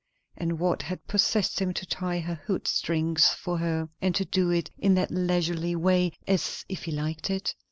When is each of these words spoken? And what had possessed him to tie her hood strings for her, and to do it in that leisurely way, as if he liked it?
And 0.35 0.57
what 0.57 0.81
had 0.81 1.05
possessed 1.05 1.61
him 1.61 1.75
to 1.75 1.85
tie 1.85 2.21
her 2.21 2.33
hood 2.47 2.67
strings 2.67 3.29
for 3.35 3.59
her, 3.59 3.87
and 4.01 4.15
to 4.15 4.25
do 4.25 4.49
it 4.49 4.71
in 4.79 4.95
that 4.95 5.11
leisurely 5.11 5.75
way, 5.75 6.13
as 6.27 6.65
if 6.67 6.85
he 6.85 6.91
liked 6.91 7.29
it? 7.29 7.53